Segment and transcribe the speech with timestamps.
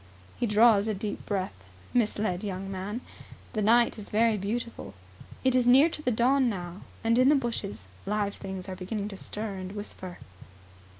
[0.39, 1.53] He draws a deep breath,
[1.93, 3.01] misled young man.
[3.53, 4.95] The night is very beautiful.
[5.43, 9.09] It is near to the dawn now and in the bushes live things are beginning
[9.09, 10.17] to stir and whisper.